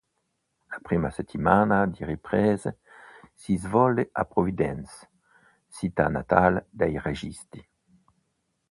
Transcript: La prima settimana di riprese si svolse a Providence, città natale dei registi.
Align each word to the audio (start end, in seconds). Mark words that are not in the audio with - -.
La 0.71 0.79
prima 0.81 1.11
settimana 1.11 1.85
di 1.85 2.03
riprese 2.03 2.79
si 3.35 3.55
svolse 3.55 4.09
a 4.13 4.25
Providence, 4.25 5.07
città 5.69 6.07
natale 6.07 6.65
dei 6.71 6.97
registi. 6.99 7.63